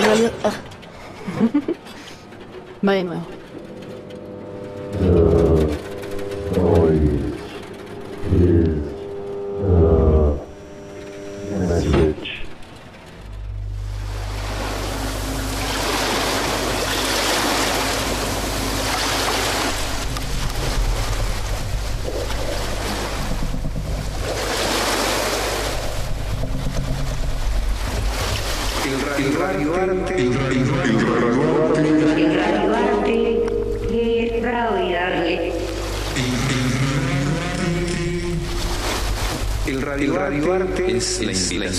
[0.00, 0.32] en realidad...
[0.44, 0.52] ah.
[2.86, 3.39] Va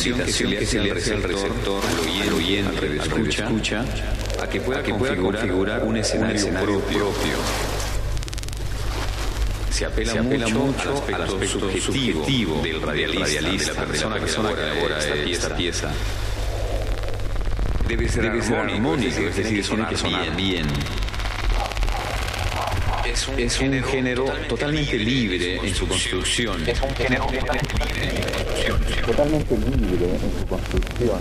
[0.10, 1.84] invitación que se le hace al receptor,
[2.22, 3.86] al oyente, al escucha,
[4.41, 7.36] a que pueda, configurar, un escenario, propio.
[9.70, 10.14] Se apela,
[10.50, 15.91] mucho, al aspecto, subjetivo, del radialista, de la persona, que elabora esta pieza.
[17.88, 20.68] Debe ser, armónico, es decir, tiene que sonar bien.
[23.38, 26.68] Es un, género totalmente libre en su construcción.
[26.68, 27.90] Es un género totalmente libre
[30.05, 31.20] en su construcción.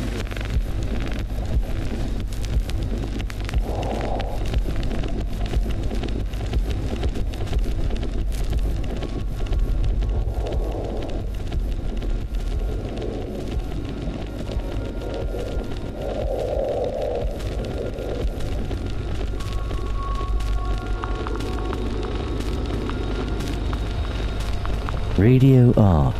[25.19, 26.20] Radio art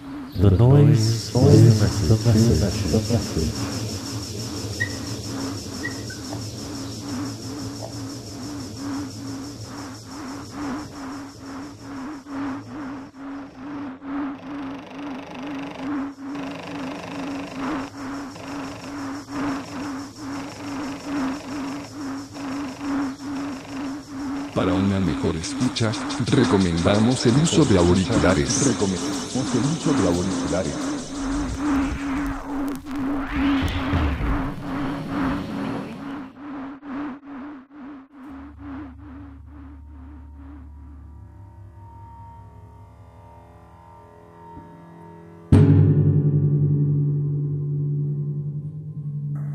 [0.33, 1.49] The Noise Soul
[2.23, 3.90] Massive.
[25.41, 25.91] Escucha,
[26.27, 28.67] recomendamos el uso de auriculares.
[28.67, 30.75] Recomendamos el uso de auriculares.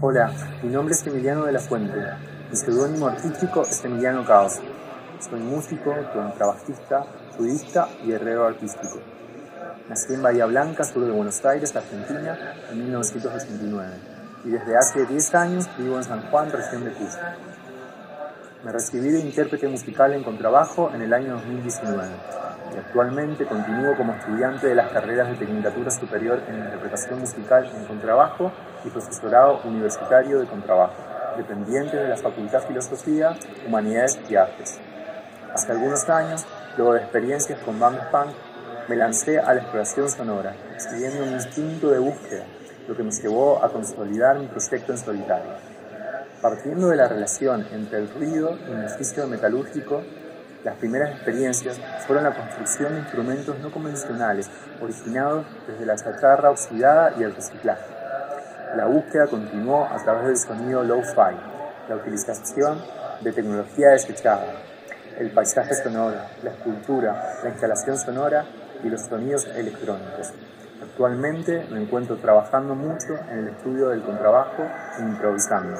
[0.00, 0.32] Hola,
[0.62, 1.94] mi nombre es Emiliano de la Fuente.
[2.50, 4.60] Mi seudónimo artístico es Emiliano Caos.
[5.18, 7.06] Soy músico, contrabajista,
[7.36, 9.00] sudista y herrero artístico.
[9.88, 13.94] Nací en Bahía Blanca, sur de Buenos Aires, Argentina, en 1989.
[14.44, 17.18] Y desde hace 10 años vivo en San Juan, región de Cuyo.
[18.62, 22.04] Me recibí de intérprete musical en contrabajo en el año 2019
[22.74, 27.84] y actualmente continúo como estudiante de las carreras de Tecnicatura Superior en Interpretación Musical en
[27.86, 28.52] Contrabajo
[28.84, 30.94] y Profesorado Universitario de Contrabajo,
[31.36, 33.36] dependiente de la Facultad de Filosofía,
[33.66, 34.80] Humanidades y Artes.
[35.56, 36.44] Hace algunos años,
[36.76, 38.28] luego de experiencias con bandas punk,
[38.90, 42.44] me lancé a la exploración sonora, siguiendo un instinto de búsqueda,
[42.86, 45.52] lo que me llevó a consolidar mi proyecto en solitario.
[46.42, 50.02] Partiendo de la relación entre el ruido y el oficio metalúrgico,
[50.62, 54.50] las primeras experiencias fueron la construcción de instrumentos no convencionales,
[54.82, 57.86] originados desde la chatarra oxidada y el reciclaje.
[58.76, 61.34] La búsqueda continuó a través del sonido low-fi,
[61.88, 62.78] la utilización
[63.22, 64.44] de tecnología desechada,
[65.18, 68.44] el paisaje sonoro, la escultura, la instalación sonora
[68.82, 70.32] y los sonidos electrónicos.
[70.82, 74.62] Actualmente me encuentro trabajando mucho en el estudio del contrabajo
[74.98, 75.78] e improvisando.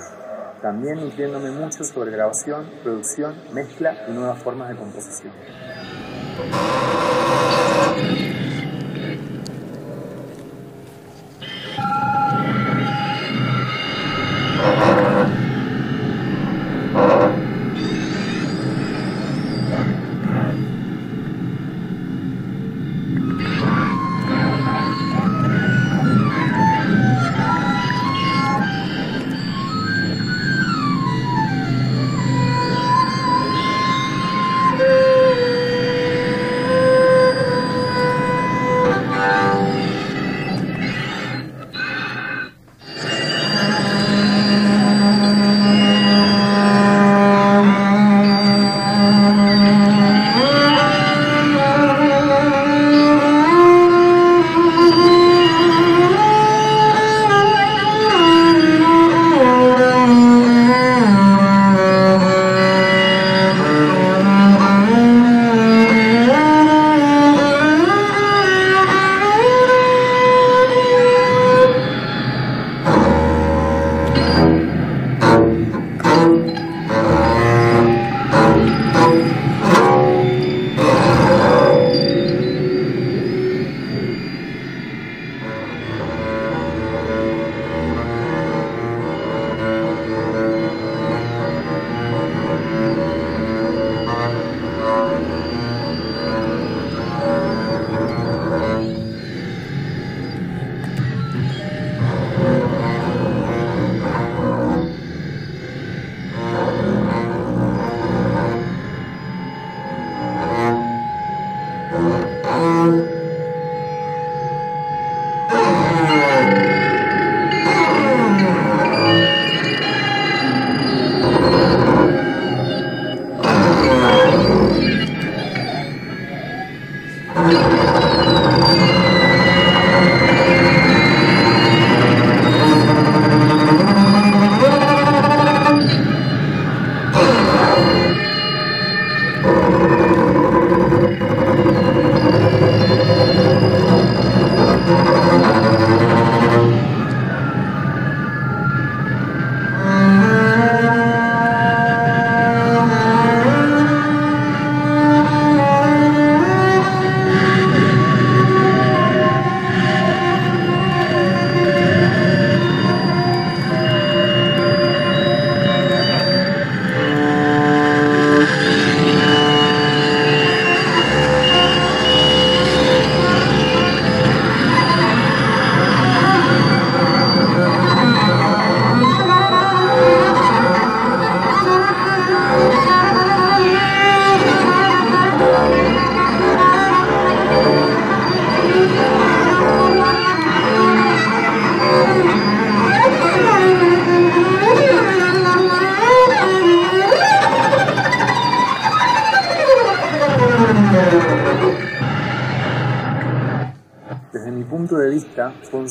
[0.62, 5.33] También nutriéndome mucho sobre grabación, producción, mezcla y nuevas formas de composición.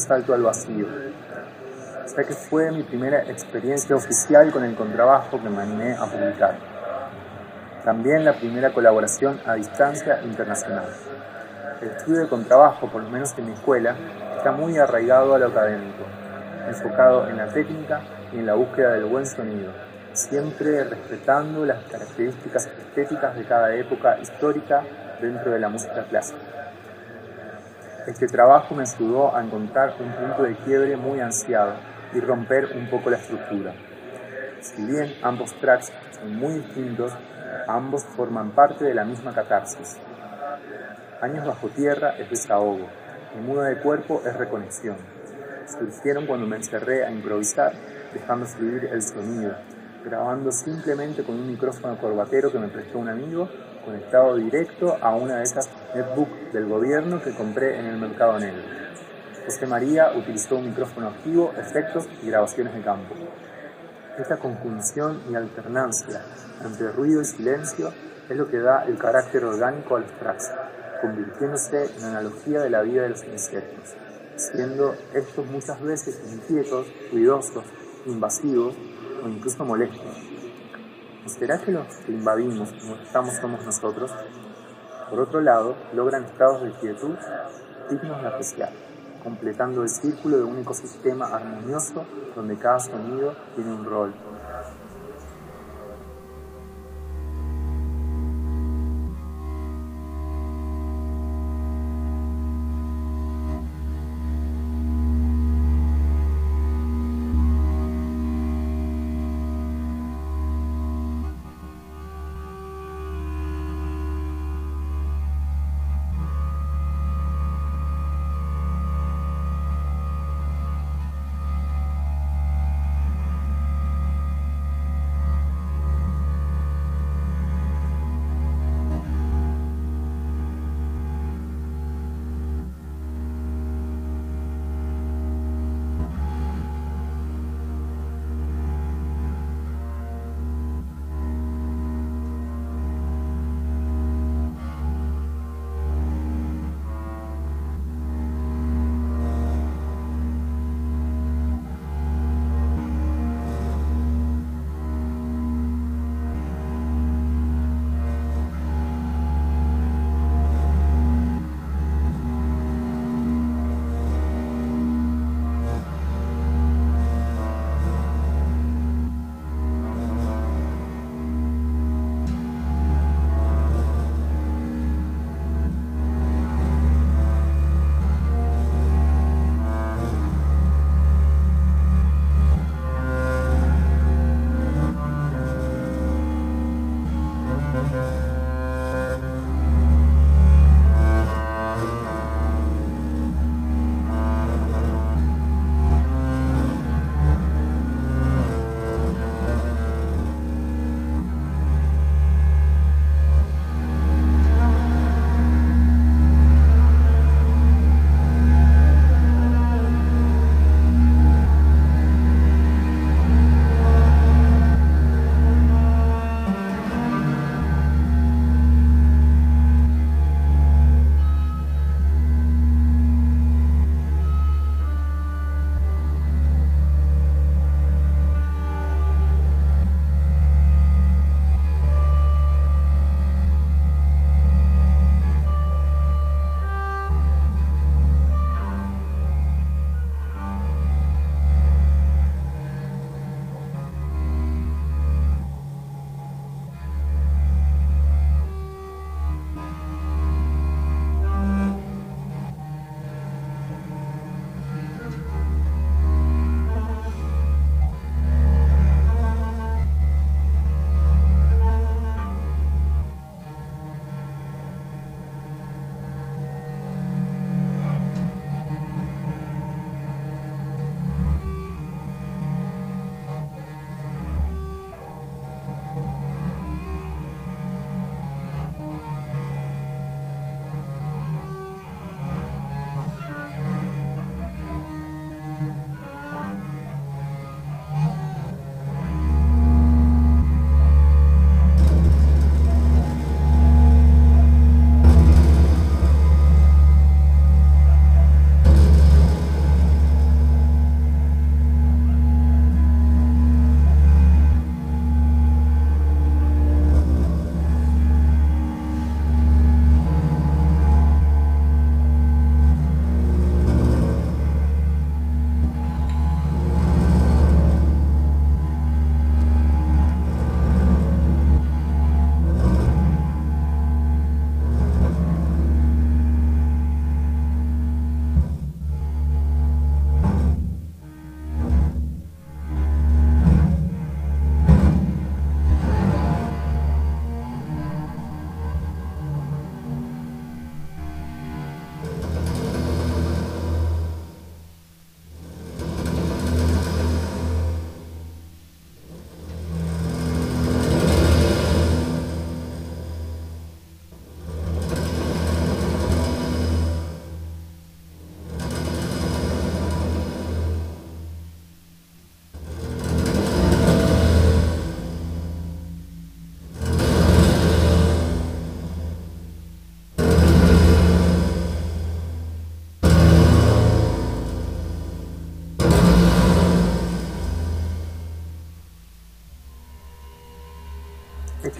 [0.05, 0.87] Salto al vacío,
[2.15, 6.55] ya que fue mi primera experiencia oficial con el contrabajo que me animé a publicar.
[7.83, 10.85] También la primera colaboración a distancia internacional.
[11.81, 13.95] El estudio de contrabajo, por lo menos en mi escuela,
[14.37, 16.03] está muy arraigado a lo académico,
[16.67, 19.71] enfocado en la técnica y en la búsqueda del buen sonido,
[20.13, 24.83] siempre respetando las características estéticas de cada época histórica
[25.19, 26.44] dentro de la música clásica.
[28.07, 31.73] Este trabajo me ayudó a encontrar un punto de quiebre muy ansiado
[32.13, 33.73] y romper un poco la estructura.
[34.61, 37.13] Si bien ambos tracks son muy distintos,
[37.67, 39.97] ambos forman parte de la misma catarsis.
[41.19, 42.87] Años bajo tierra es desahogo,
[43.35, 44.97] y muda de cuerpo es reconexión.
[45.65, 47.73] Surgieron cuando me encerré a improvisar,
[48.13, 49.55] dejando fluir el sonido,
[50.03, 53.49] grabando simplemente con un micrófono corbatero que me prestó un amigo,
[53.85, 58.63] conectado directo a una de esas netbook del gobierno que compré en el mercado negro.
[59.45, 63.13] José María utilizó un micrófono activo, efectos y grabaciones de campo.
[64.17, 66.21] Esta conjunción y alternancia
[66.63, 67.93] entre ruido y silencio
[68.27, 70.51] es lo que da el carácter orgánico a los tracks,
[71.01, 73.93] convirtiéndose en analogía de la vida de los insectos,
[74.35, 77.65] siendo estos muchas veces inquietos, ruidosos,
[78.07, 78.75] invasivos
[79.23, 80.34] o incluso molestos.
[81.25, 84.11] ¿O será que los que invadimos no estamos somos nosotros?
[85.09, 87.15] Por otro lado, logran estados de quietud
[87.89, 88.69] dignos de apreciar,
[89.23, 92.05] completando el círculo de un ecosistema armonioso
[92.35, 94.13] donde cada sonido tiene un rol,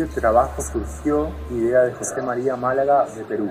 [0.04, 3.50] este trabajo surgió idea de José María Málaga de Perú,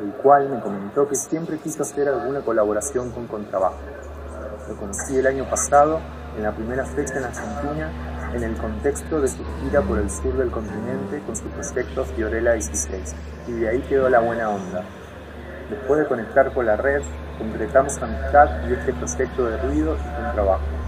[0.00, 3.78] el cual me comentó que siempre quiso hacer alguna colaboración con contrabajo.
[4.68, 6.00] Lo conocí el año pasado
[6.36, 7.90] en la primera fecha en Argentina
[8.34, 12.52] en el contexto de su gira por el sur del continente con su proyecto Fiorella
[12.52, 13.14] 16
[13.48, 14.84] y de ahí quedó la buena onda.
[15.70, 17.02] Después de conectar con la red,
[17.38, 20.83] concretamos amistad y este proyecto de ruido y contrabajo.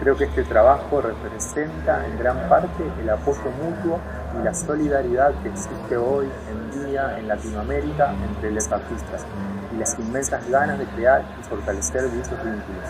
[0.00, 4.00] Creo que este trabajo representa en gran parte el apoyo mutuo
[4.40, 9.26] y la solidaridad que existe hoy en día en Latinoamérica entre los artistas
[9.74, 12.88] y las inmensas ganas de crear y fortalecer dichos vínculos.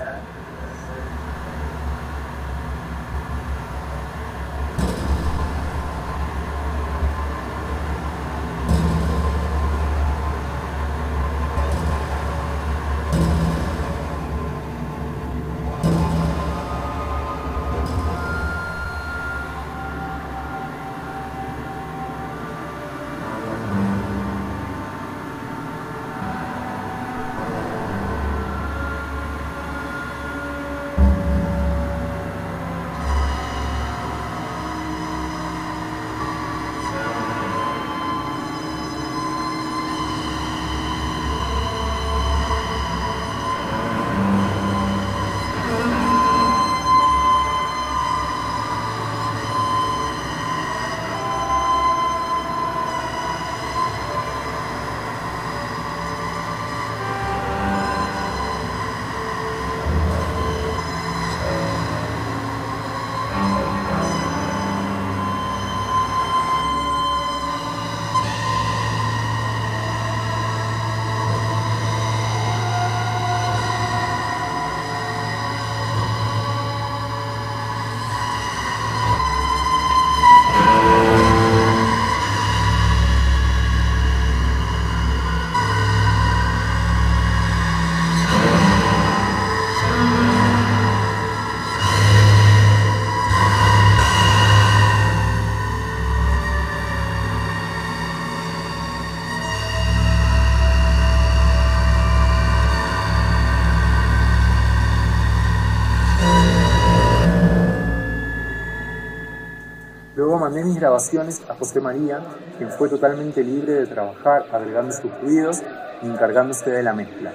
[110.51, 112.19] Mandé mis grabaciones a José María,
[112.59, 115.63] quien fue totalmente libre de trabajar agregando sus ruidos
[116.03, 117.31] y encargándose de la mezcla.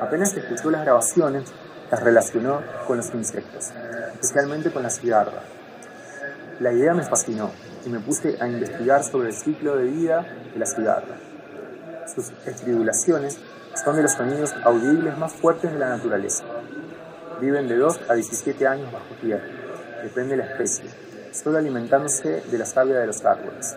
[0.00, 1.44] Apenas escuchó las grabaciones,
[1.92, 3.70] las relacionó con los insectos,
[4.20, 5.42] especialmente con la cigarra.
[6.58, 7.52] La idea me fascinó
[7.86, 11.14] y me puse a investigar sobre el ciclo de vida de la cigarra.
[12.12, 13.38] Sus estridulaciones
[13.84, 16.42] son de los sonidos audibles más fuertes de la naturaleza.
[17.40, 19.44] Viven de 2 a 17 años bajo tierra,
[20.02, 20.90] depende de la especie,
[21.34, 23.76] solo alimentándose de la savia de los árboles.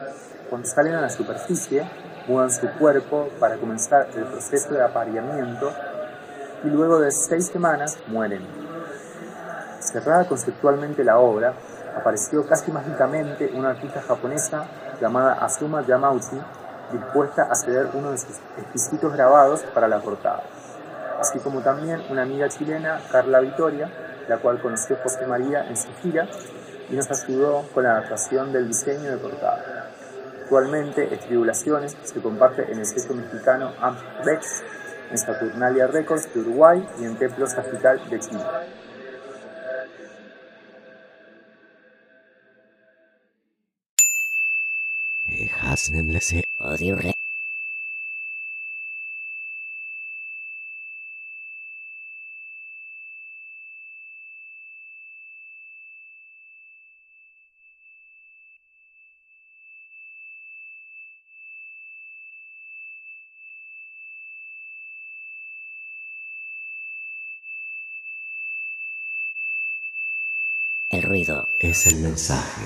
[0.50, 1.90] Cuando salen a la superficie,
[2.28, 5.72] mudan su cuerpo para comenzar el proceso de apareamiento
[6.64, 8.46] y luego de seis semanas mueren.
[9.80, 11.54] Cerrada conceptualmente la obra,
[11.96, 14.66] apareció casi mágicamente una artista japonesa
[15.02, 16.40] llamada Azuma Yamauchi,
[16.92, 20.44] dispuesta a ceder uno de sus exquisitos grabados para la portada,
[21.20, 23.90] así como también una amiga chilena, Carla Vitoria,
[24.28, 26.28] la cual conoció José María en su gira
[26.90, 29.92] y nos ayudó con la adaptación del diseño de portada.
[30.44, 34.64] Actualmente, Estribulaciones se comparte en el sello mexicano Ampex,
[35.12, 38.44] en Saturnalia Records de Uruguay y en Templos Capital de Chile.
[71.60, 72.62] Es el mensaje.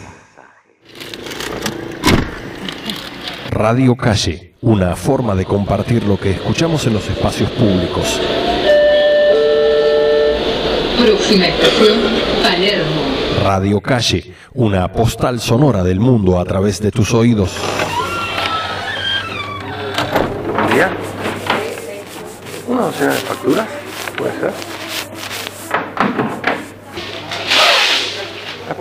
[3.50, 8.20] Radio Calle, una forma de compartir lo que escuchamos en los espacios públicos.
[11.04, 12.00] Próxima estación,
[12.44, 13.02] Palermo.
[13.44, 17.52] Radio Calle, una postal sonora del mundo a través de tus oídos.
[22.68, 23.68] ¿Una docena de facturas?
[24.18, 24.81] ¿Puede ser?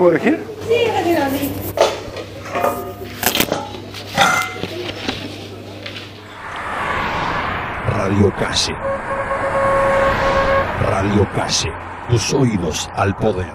[0.01, 0.39] Over here?
[0.67, 0.87] Sí,
[1.39, 1.51] sí.
[7.87, 8.75] Radio Calle.
[10.81, 11.73] Radio Calle.
[12.09, 13.53] Tus oídos al poder.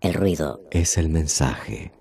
[0.00, 1.92] El ruido es el mensaje.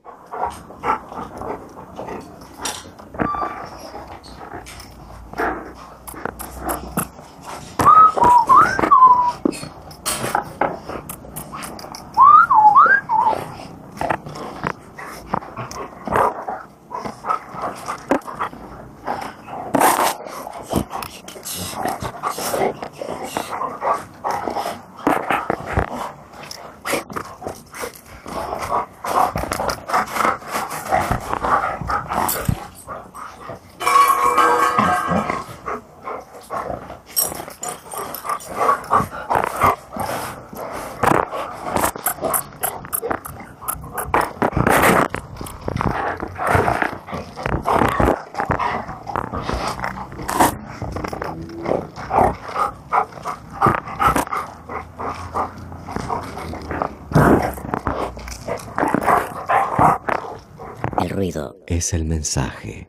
[61.91, 62.87] Es el mensaje.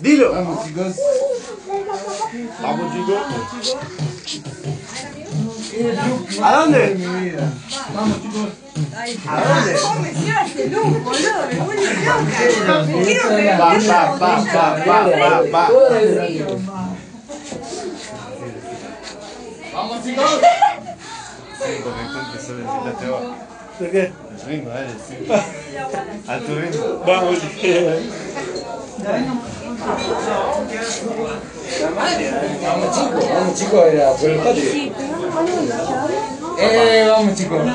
[0.00, 0.32] Dilo.
[0.32, 0.96] Vamos, chicos.
[2.62, 3.20] Vamos, chicos.
[6.42, 6.96] ¿A dónde?
[7.94, 8.48] Vamos, chicos.
[9.28, 9.72] ¿A dónde?
[13.58, 15.64] Va, va, va, va, va, va, va.
[19.74, 20.40] Vamos, chicos.
[23.78, 24.00] ¿De qué?
[24.00, 25.26] El ritmo, dale, sí.
[26.28, 27.02] A tu ritmo.
[27.06, 27.38] Vamos,
[32.62, 34.62] Vamos chicos, vamos chicos, era por el patio.
[36.58, 37.66] Eh, vamos chicos.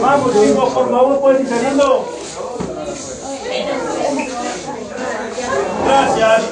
[0.00, 2.08] Vamos, chicos, por favor, pueden ir saliendo.
[5.84, 6.42] Gracias.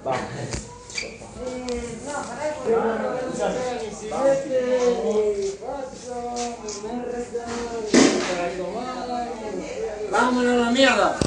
[0.00, 0.67] Vamos.
[10.10, 11.18] Vámonos a la mierda.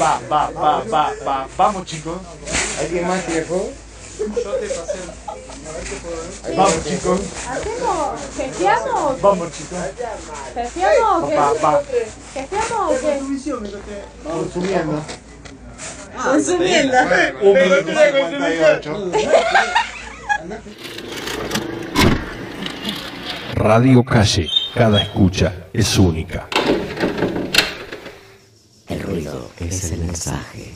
[0.00, 1.48] Va, va, va, va, va.
[1.56, 2.18] Vamos, chicos.
[2.80, 3.24] ¿Alguien más
[6.56, 7.20] Vamos, chicos.
[7.48, 8.20] ¿Hacemos?
[8.36, 9.20] ¿Gestiamos?
[9.20, 9.78] Vamos, chicos.
[10.54, 11.36] ¿Gestiamos o qué?
[11.36, 11.82] Va, va.
[12.34, 13.20] ¿Gestiamos o qué?
[14.24, 15.02] Consumiendo.
[16.24, 16.96] Consumiendo.
[17.42, 18.90] Un minuto cincuenta y ocho.
[23.54, 26.48] Radio Calle, cada escucha es única.
[28.88, 30.74] El ruido es el mensaje.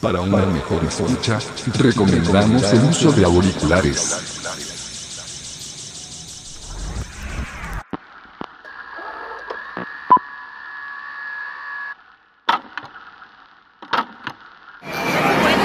[0.00, 1.40] Para una mejor escucha,
[1.76, 4.38] recomendamos el uso de auriculares.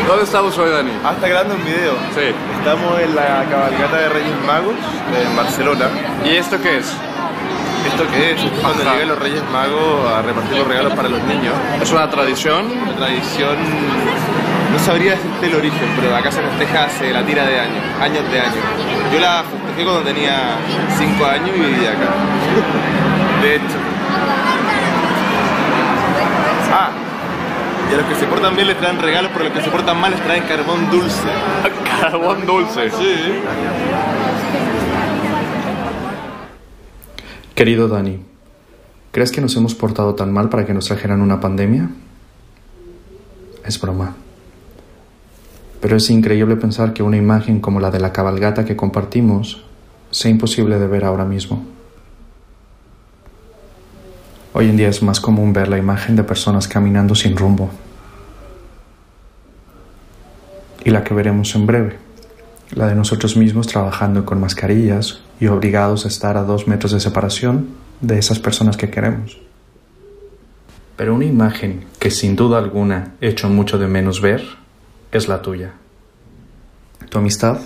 [0.07, 0.91] ¿Dónde estamos hoy, Dani?
[1.03, 1.93] Ah, está grabando un video.
[2.15, 2.33] Sí.
[2.57, 4.75] Estamos en la cabalgata de Reyes Magos
[5.15, 5.89] en Barcelona.
[6.25, 6.91] ¿Y esto qué es?
[7.93, 8.41] ¿Esto qué es?
[8.59, 11.53] Cuando llegan los Reyes Magos a repartir los regalos para los niños.
[11.79, 12.65] ¿Es una tradición?
[12.71, 13.55] Una tradición.
[14.71, 18.31] No sabría decirte el origen, pero acá se festeja hace la tira de años, años
[18.31, 18.55] de años.
[19.13, 20.57] Yo la festejé cuando tenía
[20.97, 22.09] 5 años y vivía acá.
[23.43, 23.77] De hecho.
[26.73, 26.89] Ah,
[27.91, 29.69] y a los que se portan bien les traen regalos, pero a los que se
[29.69, 31.29] portan mal les traen carbón dulce.
[32.01, 32.89] Carbón dulce.
[32.89, 33.39] Sí.
[37.55, 38.19] Querido Dani,
[39.11, 41.87] ¿crees que nos hemos portado tan mal para que nos trajeran una pandemia?
[43.63, 44.15] Es broma.
[45.79, 49.63] Pero es increíble pensar que una imagen como la de la cabalgata que compartimos
[50.09, 51.63] sea imposible de ver ahora mismo.
[54.53, 57.69] Hoy en día es más común ver la imagen de personas caminando sin rumbo.
[60.83, 61.99] Y la que veremos en breve,
[62.71, 67.01] la de nosotros mismos trabajando con mascarillas y obligados a estar a dos metros de
[67.01, 67.67] separación
[67.99, 69.41] de esas personas que queremos.
[70.95, 74.41] Pero una imagen que sin duda alguna echo mucho de menos ver
[75.11, 75.73] es la tuya.
[77.09, 77.57] Tu amistad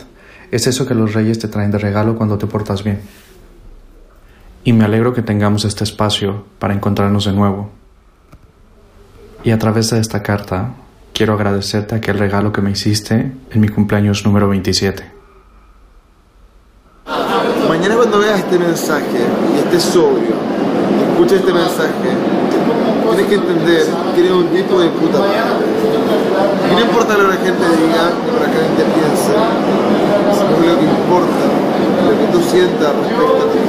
[0.49, 2.99] es eso que los reyes te traen de regalo cuando te portas bien.
[4.63, 7.69] Y me alegro que tengamos este espacio para encontrarnos de nuevo.
[9.43, 10.73] Y a través de esta carta
[11.13, 15.16] quiero agradecerte aquel regalo que me hiciste en mi cumpleaños número 27.
[17.87, 19.19] Mañana cuando veas este mensaje
[19.55, 20.35] y estés sobrio,
[21.09, 22.09] escucha este mensaje,
[23.07, 25.63] tienes que entender que eres un tipo de puta madre.
[26.69, 29.31] Y no importa lo que la gente diga, lo que la gente piense,
[30.35, 31.47] sino lo que importa,
[32.03, 33.59] lo que tú sientas respecto a ti.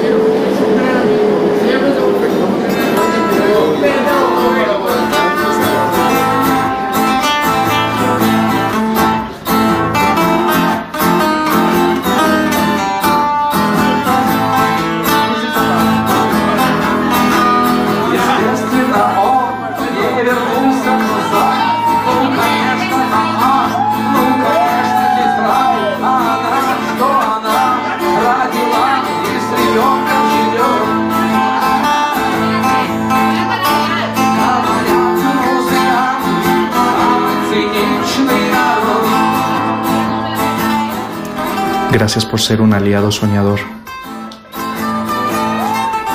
[41.99, 43.59] Gracias por ser un aliado soñador.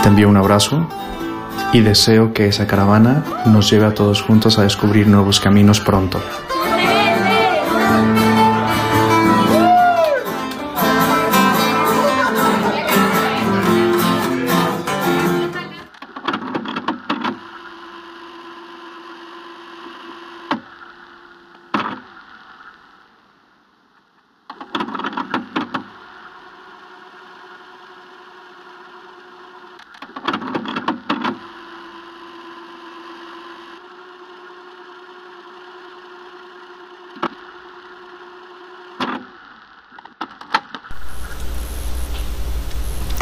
[0.02, 0.88] Te envío un abrazo
[1.74, 6.22] y deseo que esa caravana nos lleve a todos juntos a descubrir nuevos caminos pronto.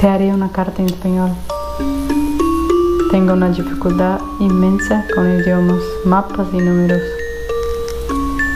[0.02, 1.30] Te haré una carta en español.
[3.12, 7.04] Tengo una dificultad inmensa con idiomas, mapas y números.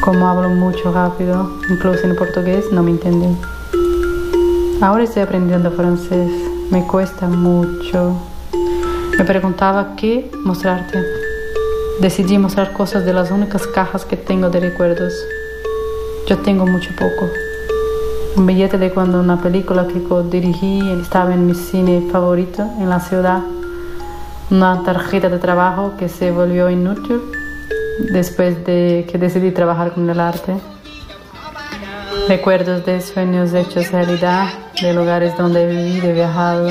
[0.03, 3.37] Como hablo mucho rápido, incluso en portugués, no me entienden.
[4.81, 6.31] Ahora estoy aprendiendo francés,
[6.71, 8.15] me cuesta mucho.
[9.15, 10.97] Me preguntaba qué mostrarte.
[12.01, 15.13] Decidí mostrar cosas de las únicas cajas que tengo de recuerdos.
[16.27, 17.29] Yo tengo mucho poco.
[18.37, 22.99] Un billete de cuando una película que dirigí estaba en mi cine favorito en la
[22.99, 23.39] ciudad.
[24.51, 27.21] Una tarjeta de trabajo que se volvió inútil
[28.11, 30.57] después de que decidí trabajar con el arte.
[32.27, 34.49] Recuerdos de sueños hechos realidad,
[34.81, 36.67] de lugares donde vivido y viajado.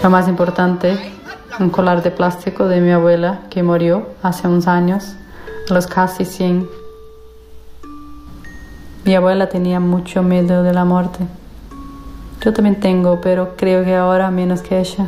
[0.00, 1.19] Lo más importante,
[1.60, 5.14] un collar de plástico de mi abuela que murió hace unos años,
[5.68, 6.68] a los casi 100.
[9.04, 11.26] Mi abuela tenía mucho miedo de la muerte.
[12.40, 15.06] Yo también tengo, pero creo que ahora menos que ella.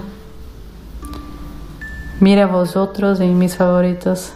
[2.21, 4.33] Mira vosotros en mis favoritos.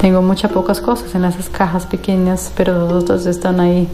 [0.00, 3.88] Tengo muchas pocas cosas en esas cajas pequeñas, pero vosotros están ahí.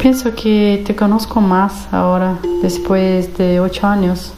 [0.00, 4.32] Pienso que te conozco más ahora, después de ocho años.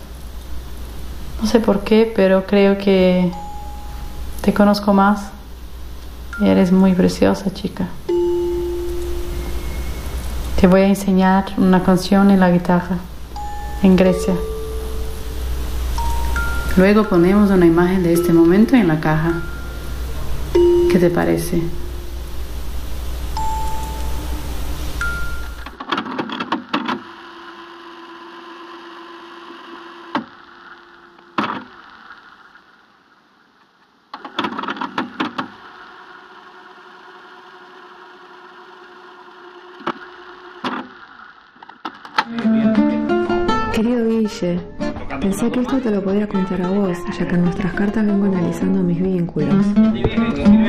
[1.41, 3.31] No sé por qué, pero creo que
[4.41, 5.31] te conozco más.
[6.45, 7.87] Eres muy preciosa, chica.
[10.61, 12.99] Te voy a enseñar una canción en la guitarra,
[13.85, 14.35] en Grecia.
[16.77, 19.43] Luego ponemos una imagen de este momento en la caja.
[20.91, 21.63] ¿Qué te parece?
[45.23, 48.27] Pensé que esto te lo podía contar a vos, ya que en nuestras cartas vengo
[48.27, 49.67] analizando mis vínculos.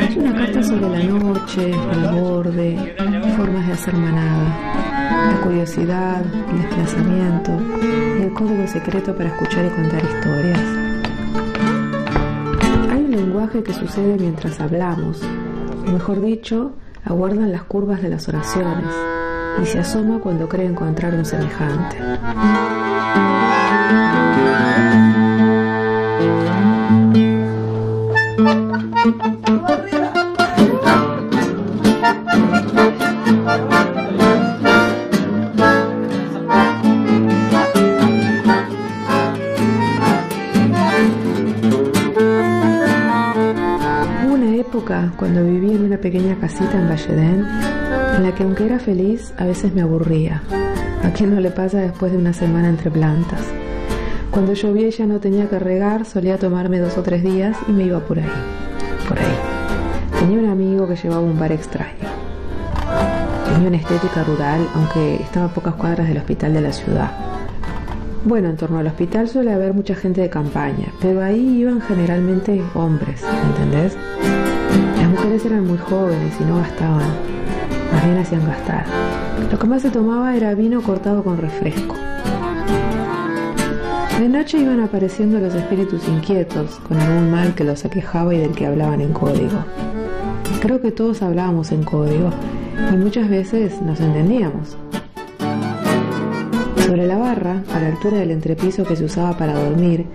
[0.09, 2.95] Es una carta sobre la noche, el borde,
[3.35, 7.51] formas de hacer manada, la curiosidad, el desplazamiento
[8.21, 10.59] el código secreto para escuchar y contar historias.
[12.91, 15.21] Hay un lenguaje que sucede mientras hablamos,
[15.87, 18.93] o mejor dicho, aguardan las curvas de las oraciones
[19.61, 21.97] y se asoma cuando cree encontrar un semejante.
[44.93, 47.45] Época, cuando vivía en una pequeña casita en Valledén,
[48.17, 50.41] en la que aunque era feliz, a veces me aburría.
[51.03, 53.41] ¿A quién no le pasa después de una semana entre plantas?
[54.31, 57.71] Cuando llovía y ya no tenía que regar, solía tomarme dos o tres días y
[57.71, 58.31] me iba por ahí,
[59.07, 59.35] por ahí.
[60.19, 62.09] Tenía un amigo que llevaba un bar extraño.
[63.51, 67.11] Tenía una estética rural, aunque estaba a pocas cuadras del hospital de la ciudad.
[68.25, 72.63] Bueno, en torno al hospital suele haber mucha gente de campaña, pero ahí iban generalmente
[72.73, 73.97] hombres, ¿entendés?
[75.23, 77.07] Mujeres eran muy jóvenes y no gastaban,
[77.93, 78.85] más bien hacían gastar.
[79.49, 81.95] Lo que más se tomaba era vino cortado con refresco.
[84.19, 88.51] De noche iban apareciendo los espíritus inquietos, con algún mal que los aquejaba y del
[88.51, 89.63] que hablaban en código.
[90.59, 92.29] Creo que todos hablábamos en código
[92.91, 94.75] y muchas veces nos entendíamos.
[96.85, 100.05] Sobre la barra, a la altura del entrepiso que se usaba para dormir,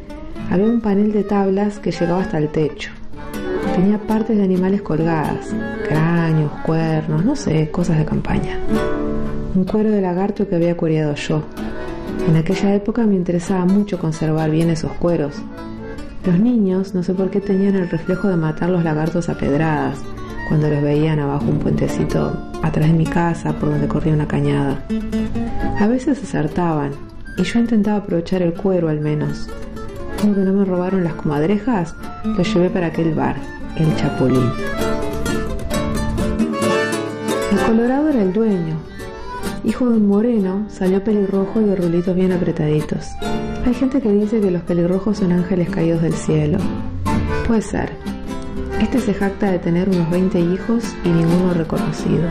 [0.51, 2.91] había un panel de tablas que llegaba hasta el techo.
[3.79, 5.55] Tenía partes de animales colgadas,
[5.89, 8.59] cráneos, cuernos, no sé, cosas de campaña.
[9.55, 11.45] Un cuero de lagarto que había cuereado yo.
[12.27, 15.37] En aquella época me interesaba mucho conservar bien esos cueros.
[16.27, 20.01] Los niños, no sé por qué, tenían el reflejo de matar los lagartos a pedradas,
[20.49, 24.83] cuando los veían abajo un puentecito atrás de mi casa por donde corría una cañada.
[25.79, 26.91] A veces acertaban
[27.37, 29.49] y yo intentaba aprovechar el cuero al menos.
[30.21, 33.37] Como que no me robaron las comadrejas, lo llevé para aquel bar,
[33.77, 34.51] el Chapulín.
[37.53, 38.77] El Colorado era el dueño.
[39.65, 43.07] Hijo de un moreno, salió pelirrojo y de rulitos bien apretaditos.
[43.67, 46.59] Hay gente que dice que los pelirrojos son ángeles caídos del cielo.
[47.47, 47.93] Puede ser.
[48.81, 52.29] Este se jacta de tener unos 20 hijos y ninguno reconocido.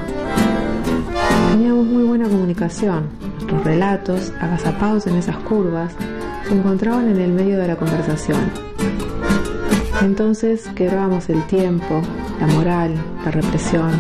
[1.52, 3.08] Teníamos muy buena comunicación.
[3.36, 5.94] Nuestros relatos, agazapados en esas curvas,
[6.48, 8.40] se encontraban en el medio de la conversación.
[10.02, 12.02] Entonces quebrábamos el tiempo,
[12.40, 12.94] la moral,
[13.26, 13.92] la represión.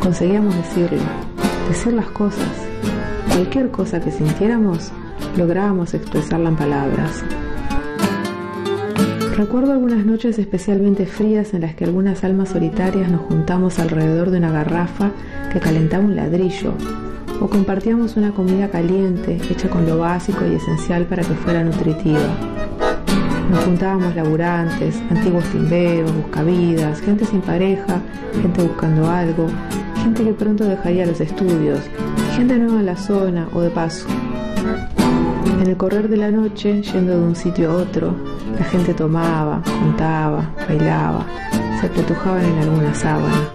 [0.00, 1.02] Conseguíamos decirlo,
[1.68, 2.48] decir las cosas.
[3.28, 4.92] Cualquier cosa que sintiéramos,
[5.36, 7.22] lográbamos expresarla en palabras.
[9.36, 14.38] Recuerdo algunas noches especialmente frías en las que algunas almas solitarias nos juntamos alrededor de
[14.38, 15.10] una garrafa
[15.52, 16.74] que calentaba un ladrillo,
[17.40, 22.20] o compartíamos una comida caliente hecha con lo básico y esencial para que fuera nutritiva.
[23.50, 28.00] Nos juntábamos laburantes, antiguos timberos, buscavidas, gente sin pareja,
[28.40, 29.48] gente buscando algo,
[30.04, 31.80] gente que pronto dejaría los estudios,
[32.36, 34.06] gente nueva en la zona o de paso.
[35.60, 38.14] En el correr de la noche, yendo de un sitio a otro,
[38.56, 41.26] la gente tomaba, contaba, bailaba,
[41.80, 43.50] se apretujaban en alguna sábana.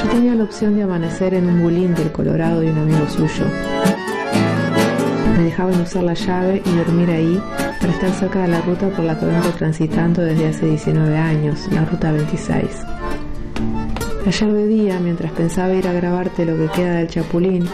[0.00, 3.44] Yo tenía la opción de amanecer en un bulín del Colorado y un amigo suyo.
[5.36, 7.42] Me dejaban usar la llave y dormir ahí
[7.80, 11.68] para estar cerca de la ruta por la que vengo transitando desde hace 19 años,
[11.72, 12.62] la ruta 26.
[14.26, 17.66] Ayer de día, mientras pensaba ir a grabarte lo que queda del Chapulín,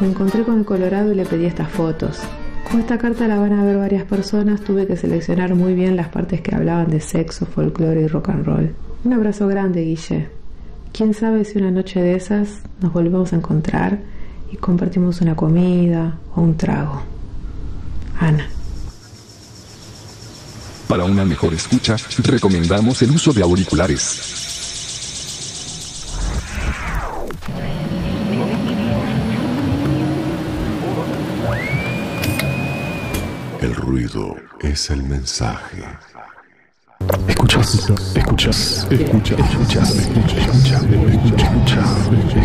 [0.00, 2.20] me encontré con el Colorado y le pedí estas fotos.
[2.64, 6.08] Como esta carta la van a ver varias personas, tuve que seleccionar muy bien las
[6.08, 8.74] partes que hablaban de sexo, folclore y rock and roll.
[9.04, 10.28] Un abrazo grande, Guille.
[10.92, 13.98] Quién sabe si una noche de esas nos volvemos a encontrar
[14.50, 17.02] y compartimos una comida o un trago.
[18.18, 18.46] Ana.
[20.92, 24.20] Para una mejor escucha, recomendamos el uso de auriculares.
[33.62, 35.82] El ruido es el mensaje.
[37.26, 42.41] Escuchas, escuchas, escuchas, escuchas, escuchas, escuchas, escuchas, escucha,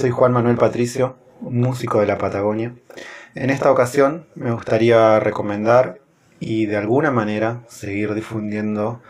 [0.00, 2.74] soy Juan Manuel Patricio, músico de la Patagonia.
[3.34, 6.00] En esta ocasión me gustaría recomendar
[6.38, 9.02] y de alguna manera seguir difundiendo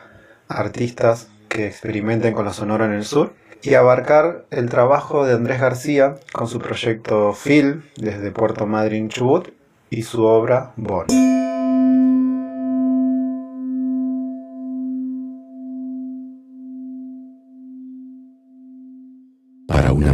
[0.48, 5.60] artistas que experimenten con lo sonoro en el sur y abarcar el trabajo de Andrés
[5.60, 9.50] García con su proyecto Phil desde Puerto Madryn, Chubut
[9.90, 11.06] y su obra Bon.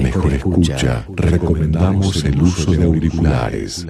[0.07, 3.86] Mejor escucha, recomendamos el uso de auriculares.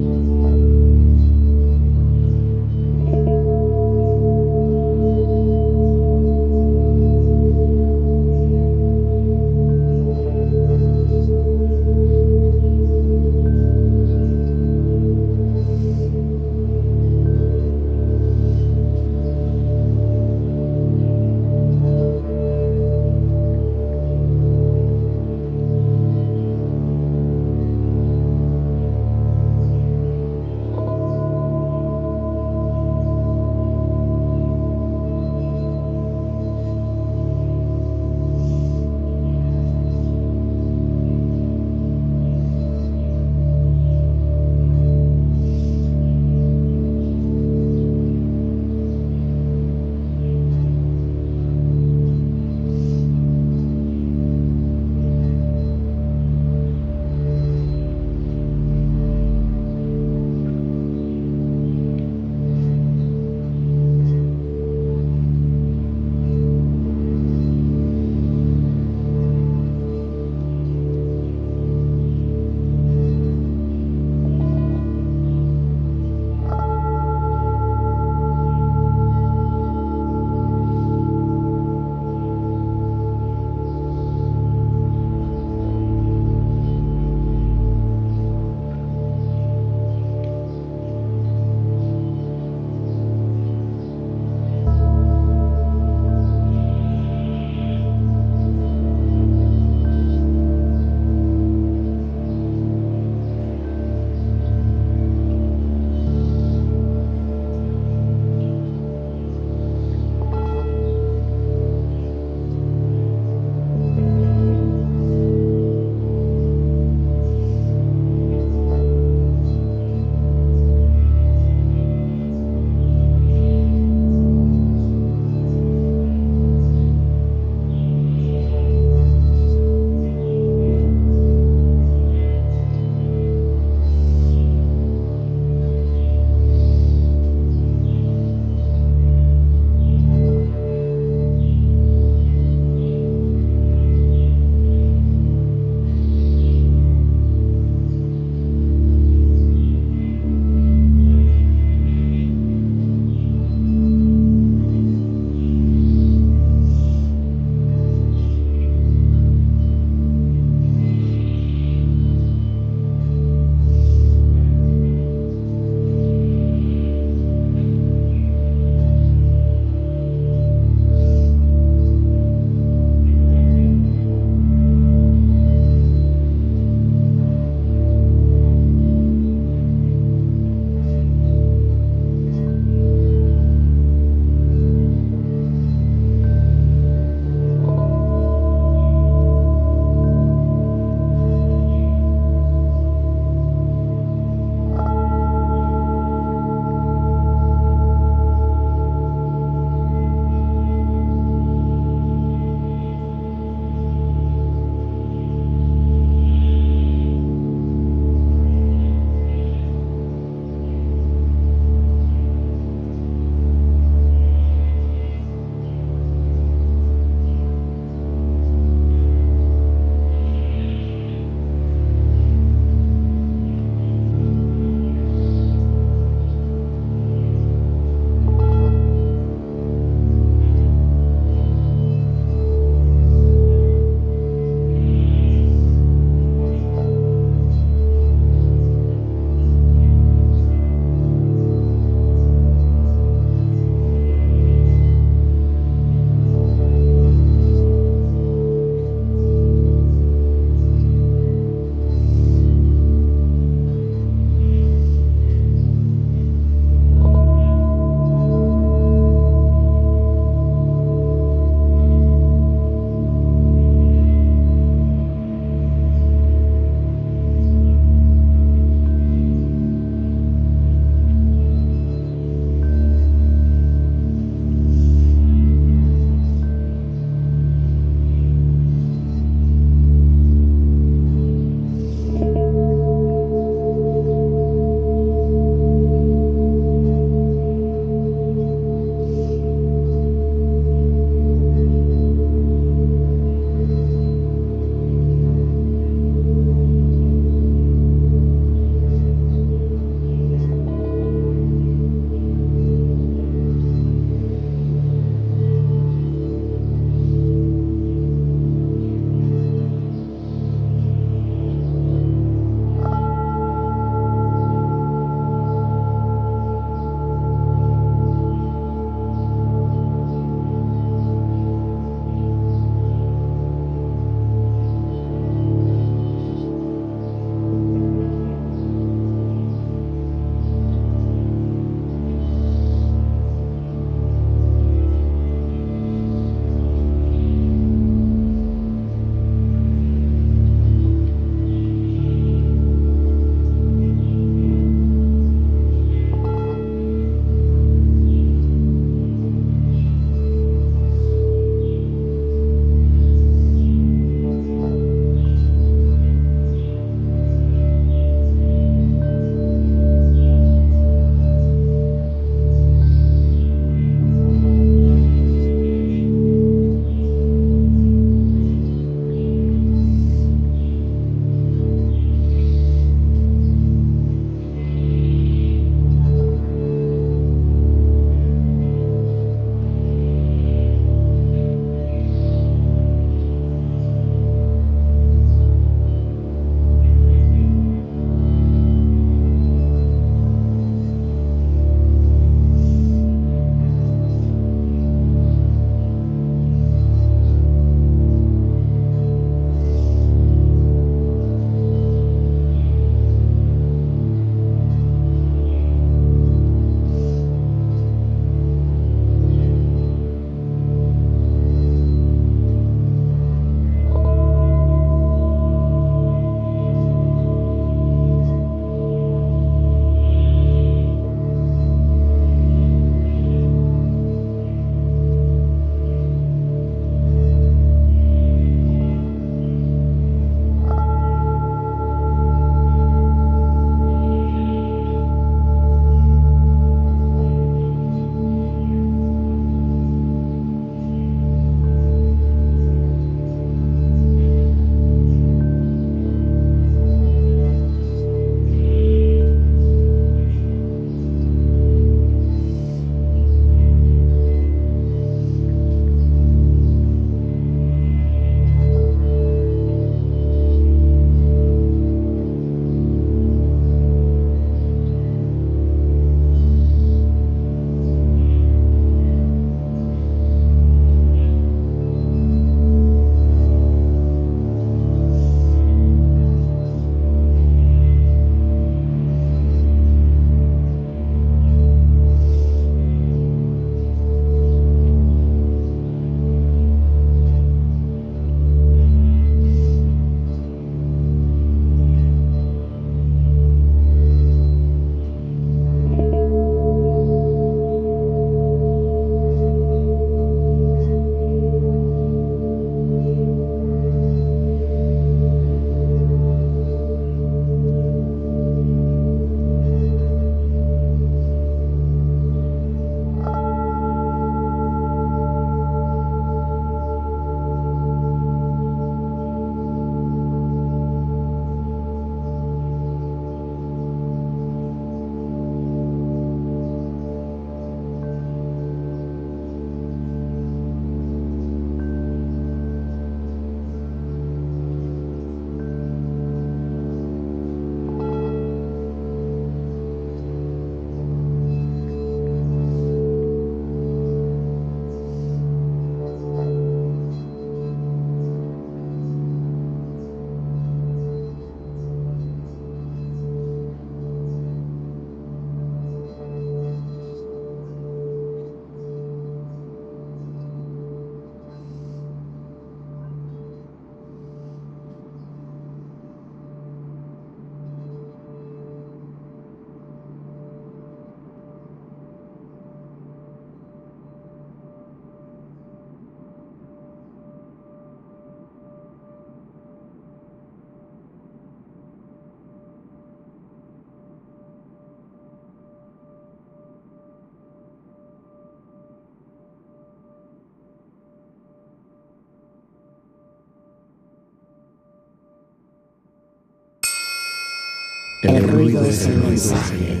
[598.24, 600.00] El ruido es el mensaje.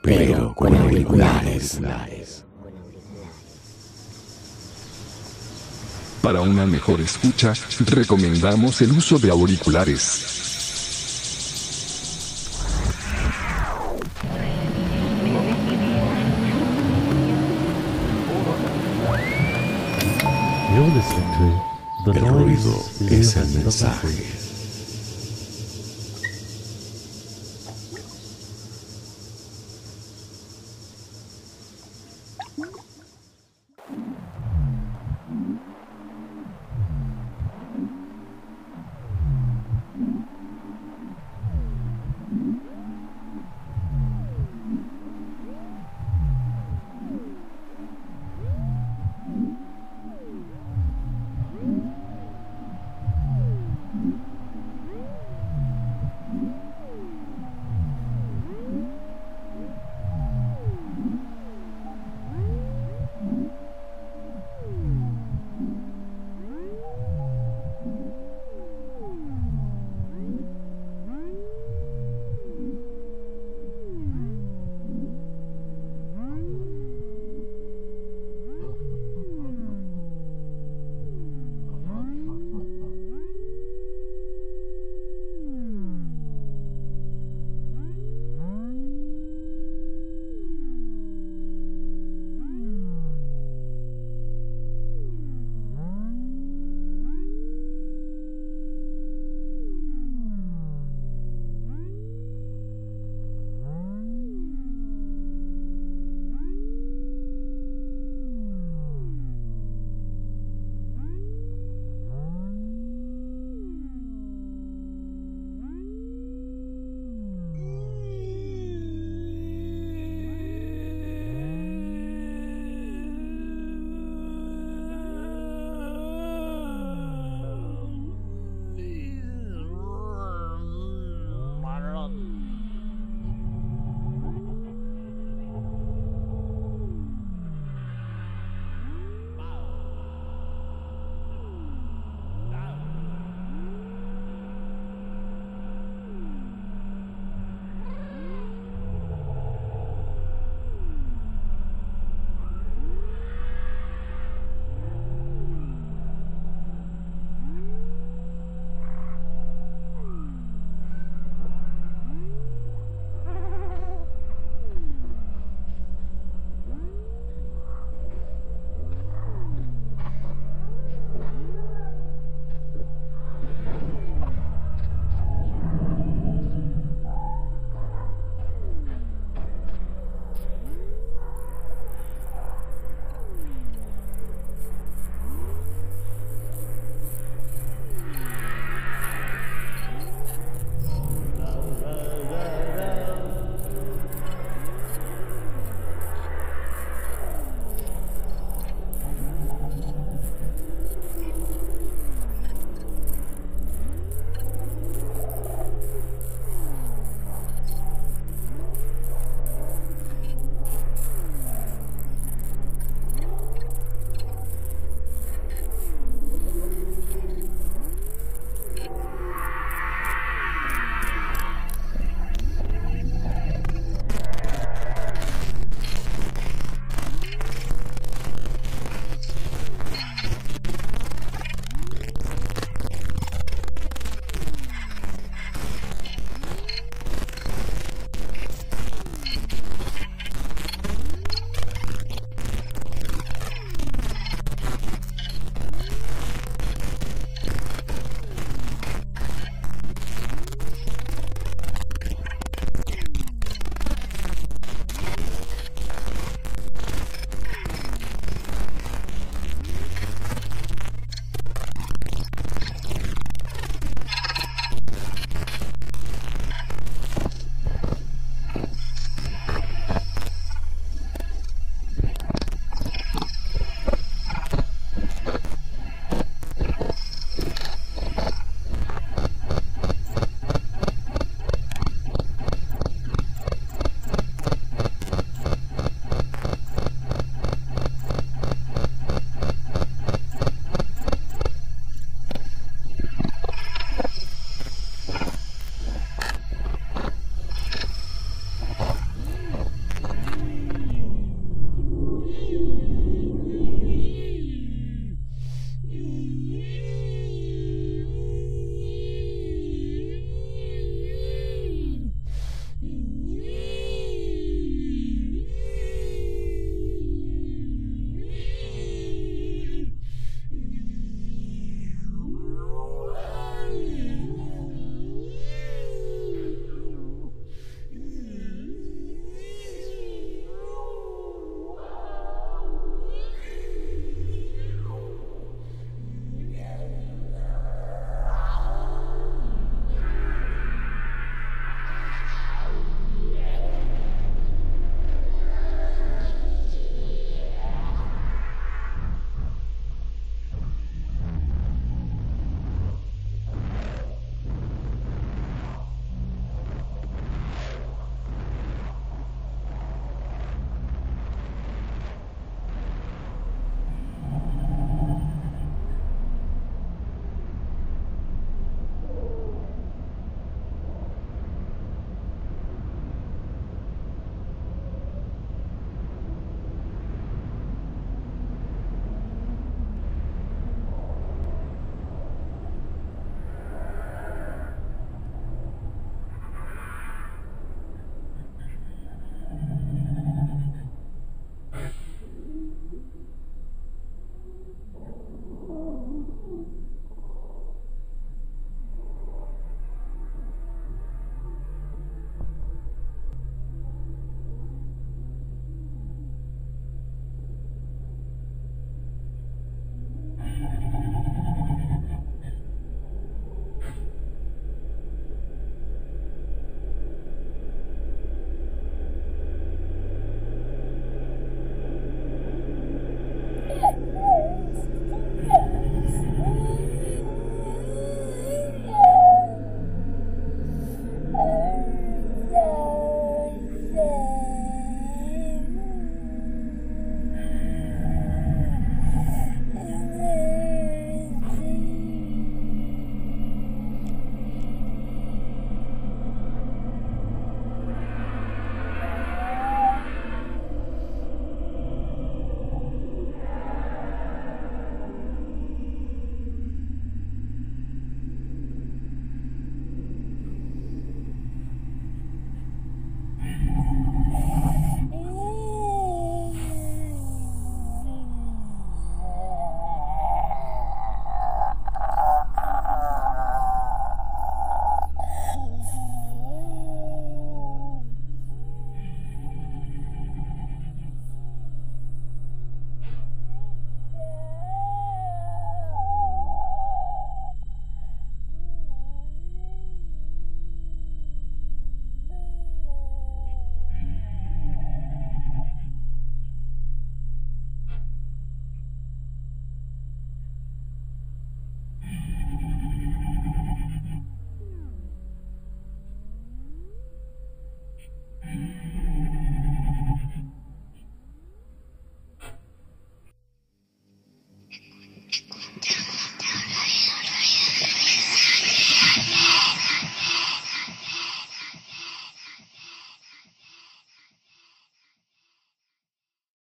[0.00, 1.80] Pero con auriculares.
[6.22, 10.42] Para una mejor escucha, recomendamos el uso de auriculares.
[20.72, 21.32] You're listening
[22.04, 24.43] to The El ruido Noise es el is the mensaje.